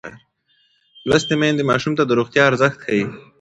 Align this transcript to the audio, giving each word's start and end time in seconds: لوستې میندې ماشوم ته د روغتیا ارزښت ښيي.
لوستې 1.07 1.35
میندې 1.41 1.63
ماشوم 1.71 1.93
ته 1.99 2.03
د 2.05 2.11
روغتیا 2.19 2.43
ارزښت 2.49 2.77
ښيي. 2.83 3.03